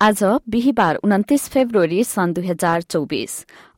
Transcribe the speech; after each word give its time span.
आज 0.00 0.22
बिहिबार 0.48 0.96
उन्तिस 0.96 1.48
फेब्रुअरी 1.48 2.02
सन् 2.04 2.32
दुई 2.34 2.46
हजार 2.46 2.82
चौबिस। 2.82 3.32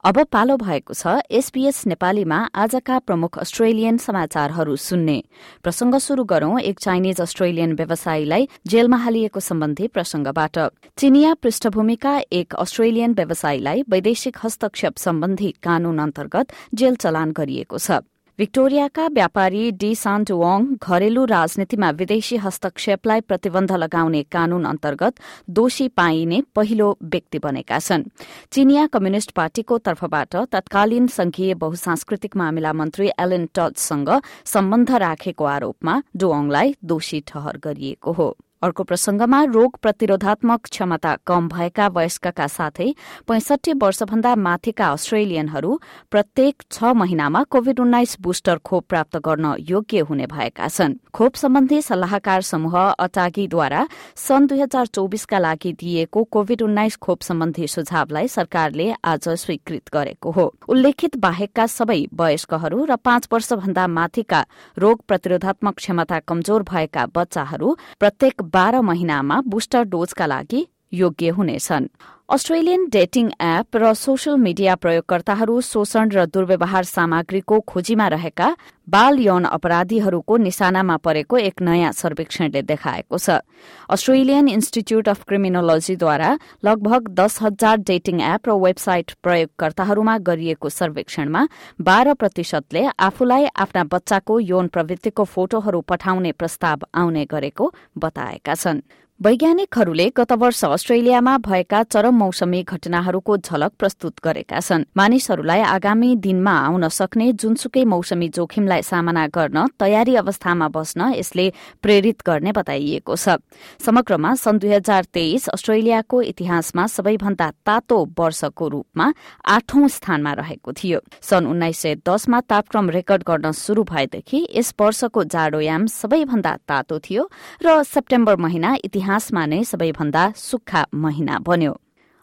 अब 0.05 0.19
पालो 0.25 0.57
भएको 0.57 0.95
छ 0.95 1.15
एसपीएस 1.31 1.87
नेपालीमा 1.87 2.41
आजका 2.55 2.99
प्रमुख 3.01 3.39
अस्ट्रेलियन 3.39 3.97
समाचारहरू 3.99 4.77
सुन्ने। 4.77 5.17
प्रसंग 5.63 5.95
शुरू 5.99 6.25
गरौं 6.25 6.61
एक 6.61 6.81
चाइनिज 6.81 7.21
अस्ट्रेलियन 7.21 7.73
व्यवसायीलाई 7.73 8.49
जेलमा 8.69 8.97
हालिएको 8.97 9.41
सम्बन्धी 9.41 9.89
प्रसंगबाट 9.89 10.59
चिनिया 10.99 11.35
पृष्ठभूमिका 11.41 12.17
एक 12.33 12.55
अस्ट्रेलियन 12.59 13.15
व्यवसायीलाई 13.15 13.83
वैदेशिक 13.89 14.37
हस्तक्षेप 14.45 14.97
सम्बन्धी 14.99 15.55
कानून 15.63 15.99
अन्तर्गत 16.01 16.53
जेल 16.75 16.97
चलान 16.97 17.33
गरिएको 17.33 17.79
छ। 17.79 18.05
भिक्टोरियाका 18.41 19.07
व्यापारी 19.07 19.71
डी 19.81 19.89
सान्ट 19.95 20.31
वाङ 20.33 20.63
घरेलु 20.77 21.25
राजनीतिमा 21.33 21.91
विदेशी 21.99 22.37
हस्तक्षेपलाई 22.37 23.21
प्रतिबन्ध 23.21 23.73
लगाउने 23.75 24.23
कानून 24.33 24.65
अन्तर्गत 24.65 25.21
दोषी 25.59 25.89
पाइने 25.93 26.41
पहिलो 26.57 26.89
व्यक्ति 27.05 27.39
बनेका 27.39 27.79
छन्। 27.79 28.09
चिनिया 28.53 28.87
कम्युनिष्ट 28.97 29.31
पार्टीको 29.37 29.79
तर्फबाट 29.85 30.37
तत्कालीन 30.53 31.07
संघीय 31.21 31.55
बहुसांस्कृतिक 31.61 32.37
मामिला 32.37 32.73
मन्त्री 32.73 33.11
एलेन 33.21 33.49
टचसँग 33.55 34.21
सम्बन्ध 34.57 34.91
राखेको 35.05 35.45
आरोपमा 35.57 36.03
डोङलाई 36.17 36.75
दोषी 36.85 37.21
ठहर 37.29 37.61
गरिएको 37.65 38.13
हो। 38.13 38.37
अर्को 38.63 38.85
प्रसंगमा 38.85 39.43
रोग 39.45 39.77
प्रतिरोधात्मक 39.83 40.67
क्षमता 40.67 41.15
कम 41.27 41.47
भएका 41.49 41.87
वयस्कका 41.89 42.47
साथै 42.47 42.89
पैंसठी 43.29 43.73
वर्षभन्दा 43.83 44.35
माथिका 44.37 44.89
अस्ट्रेलियनहरू 44.93 45.79
प्रत्येक 46.11 46.63
छ 46.71 46.91
महिनामा 46.95 47.43
कोविड 47.51 47.81
उन्नाइस 47.81 48.17
बुस्टर 48.21 48.59
खोप 48.61 48.85
प्राप्त 48.89 49.17
गर्न 49.19 49.55
योग्य 49.69 50.01
हुने 50.01 50.27
भएका 50.27 50.69
छन्। 50.69 50.95
खोप 51.15 51.35
सम्बन्धी 51.35 51.81
सल्लाहकार 51.83 52.43
समूह 52.43 52.77
अटागीद्वारा 52.81 53.87
सन् 54.17 54.47
दुई 54.47 54.61
हजार 54.61 54.87
चौबिसका 54.89 55.39
लागि 55.39 55.73
दिइएको 55.81 56.25
कोविड 56.29 56.63
उन्नाइस 56.63 56.97
खोप 56.99 57.21
सम्बन्धी 57.23 57.67
सुझावलाई 57.67 58.29
सरकारले 58.29 58.93
आज 59.05 59.29
स्वीकृत 59.45 59.89
गरेको 59.95 60.31
हो। 60.31 60.47
उल्लेखित 60.69 61.17
बाहेकका 61.17 61.67
सबै 61.69 61.99
वयस्कहरू 62.13 62.85
र 62.85 62.97
पाँच 63.01 63.29
वर्षभन्दा 63.33 63.87
माथिका 63.89 64.45
रोग 64.77 65.03
प्रतिरोधात्मक 65.09 65.77
क्षमता 65.77 66.21
कमजोर 66.29 66.63
भएका 66.69 67.07
बच्चाहरू 67.17 67.77
प्रत्येक 68.01 68.49
बाह्र 68.55 68.81
महिनामा 68.83 69.41
बुस्टर 69.47 69.83
डोजका 69.93 70.27
लागि 70.27 70.67
योग्य 70.93 71.29
हुनेछन्। 71.31 71.89
अस्ट्रेलियन 72.31 72.85
डेटिङ 72.89 73.31
एप 73.43 73.77
र 73.77 73.93
सोसियल 73.95 74.37
मिडिया 74.39 74.75
प्रयोगकर्ताहरू 74.75 75.61
शोषण 75.61 76.11
र 76.11 76.25
दुर्व्यवहार 76.27 76.85
सामग्रीको 76.85 77.59
खोजीमा 77.61 78.07
रहेका 78.09 78.49
बाल 78.89 79.19
यौन 79.19 79.45
अपराधीहरूको 79.45 80.37
निशानामा 80.37 80.97
परेको 80.97 81.39
एक 81.39 81.63
नयाँ 81.63 81.91
सर्वेक्षणले 81.93 82.63
देखाएको 82.63 83.19
छ। 83.19 83.43
अस्ट्रेलियन 83.91 84.49
इन्स्टिच्यूट 84.49 85.09
अफ 85.09 85.25
क्रिमिनोलोजीद्वारा 85.25 86.31
लगभग 86.65 87.09
दस 87.19 87.43
हजार 87.43 87.77
डेटिङ 87.91 88.21
एप 88.23 88.49
र 88.49 88.55
वेबसाइट 88.61 89.13
प्रयोगकर्ताहरूमा 89.23 90.17
गरिएको 90.31 90.69
सर्वेक्षणमा 90.71 91.47
बाह्र 91.83 92.15
प्रतिशतले 92.15 92.87
आफूलाई 93.01 93.47
आफ्ना 93.57 93.85
बच्चाको 93.91 94.41
यौन 94.47 94.69
प्रवृत्तिको 94.69 95.25
फोटोहरू 95.27 95.81
पठाउने 95.83 96.33
प्रस्ताव 96.33 96.87
आउने 96.95 97.25
गरेको 97.27 97.73
बताएका 97.99 98.55
छन्। 98.55 98.83
वैज्ञानिकहरूले 99.21 100.05
गत 100.17 100.33
वर्ष 100.33 100.65
अस्ट्रेलियामा 100.65 101.37
भएका 101.39 101.83
चरम 101.85 102.15
मौसमी 102.17 102.63
घटनाहरूको 102.65 103.37
झलक 103.37 103.73
प्रस्तुत 103.79 104.21
गरेका 104.25 104.61
छन्। 104.61 104.85
मानिसहरूलाई 104.97 105.61
आगामी 105.61 106.15
दिनमा 106.17 106.55
आउन 106.59 106.89
सक्ने 106.89 107.27
जुनसुकै 107.37 107.85
मौसमी 107.85 108.29
जोखिमलाई 108.33 108.83
सामना 108.83 109.27
गर्न 109.29 109.67
तयारी 109.77 110.15
अवस्थामा 110.17 110.69
बस्न 110.73 111.13
यसले 111.13 111.53
प्रेरित 111.85 112.23
गर्ने 112.25 112.53
बताइएको 112.57 113.17
छ। 113.17 113.37
समग्रमा 113.85 114.35
सन् 114.41 114.59
दुई 114.59 114.73
हजार 114.73 115.05
तेइस 115.13 115.49
अस्ट्रेलियाको 115.53 116.23
इतिहासमा 116.23 116.87
सबैभन्दा 116.87 117.51
तातो 117.61 117.99
वर्षको 118.17 118.69
रूपमा 118.69 119.13
आठौं 119.45 119.85
स्थानमा 120.01 120.33
रहेको 120.41 120.73
थियो। 120.73 121.01
सन् 121.21 121.45
उन्नाइस 121.45 121.77
सय 121.77 121.95
दसमा 122.09 122.41
तापक्रम 122.49 122.89
रेकर्ड 122.89 123.29
गर्न 123.29 123.53
शुरू 123.53 123.85
भएदेखि 123.85 124.41
यस 124.57 124.73
वर्षको 124.81 125.25
जाडोयाम 125.29 125.87
सबैभन्दा 125.93 126.57
तातो 126.65 126.99
थियो 127.05 127.29
र 127.61 127.83
सेप्टेम्बर 127.85 128.37
महिना 128.41 128.77
इतिहास 128.81 129.09
इतिहासमा 129.11 129.43
नै 129.47 129.63
सबैभन्दा 129.67 130.25
सुक्खा 130.39 130.87
महिना 130.95 131.43
बन्यो। 131.43 131.73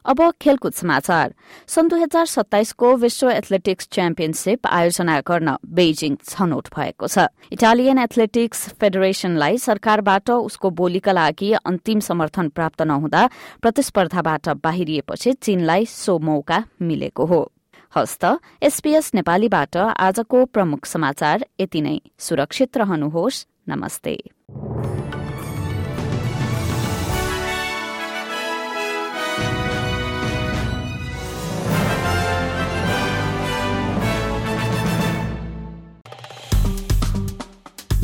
अब 0.05 0.19
खेलकुद 0.39 0.73
समाचार। 0.73 1.33
सन् 1.67 1.89
दुई 1.91 2.01
हजार 2.01 2.25
सत्ताइसको 2.25 2.87
विश्व 2.95 3.27
एथलेटिक्स 3.29 3.87
च्याम्पियनशीप 3.91 4.67
आयोजना 4.71 5.15
गर्न 5.19 5.49
बेजिङ 5.67 6.15
छनौट 6.23 6.65
भएको 6.71 7.07
छ। 7.11 7.27
इटालियन 7.51 7.99
एथलेटिक्स 7.99 8.59
फेडरेशनलाई 8.79 9.57
सरकारबाट 9.59 10.31
उसको 10.31 10.67
बोलीका 10.71 11.11
लागि 11.11 11.51
अन्तिम 11.59 11.99
समर्थन 11.99 12.55
प्राप्त 12.55 12.81
नहुँदा 12.87 13.21
प्रतिस्पर्धाबाट 13.59 14.49
बाहिरिएपछि 14.63 15.33
चीनलाई 15.43 15.91
सो 15.91 16.17
मौका 16.23 16.63
मिलेको 16.79 17.25
हो। 17.27 17.41
हस्त 17.91 18.23
एसपीएस 18.63 19.11
नेपालीबाट 19.13 19.75
आजको 20.07 20.45
प्रमुख 20.55 20.85
समाचार 20.87 21.45
यति 21.59 21.81
नै। 21.81 21.99
सुरक्षित 22.15 22.77
रहनुहोस्। 22.77 23.45
नमस्ते। 23.67 24.15